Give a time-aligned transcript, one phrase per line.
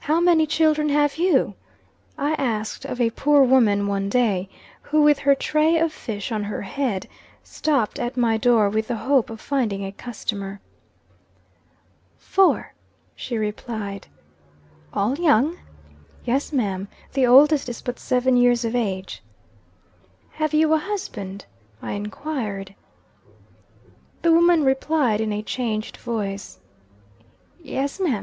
[0.00, 1.52] "How many children have you?"
[2.16, 4.48] I asked of a poor woman, one day,
[4.80, 7.06] who, with her tray of fish on her head,
[7.42, 10.62] stopped at my door with the hope of finding a customer.
[12.16, 12.72] "Four,"
[13.14, 14.06] she replied.
[14.94, 15.58] "All young?"
[16.24, 16.88] "Yes ma'am.
[17.12, 19.22] The oldest is but seven years of age."
[20.40, 21.44] "Have you a husband?"
[21.82, 22.74] I enquired.
[24.22, 26.60] The woman replied in a changed voice:
[27.62, 28.22] "Yes, ma'am.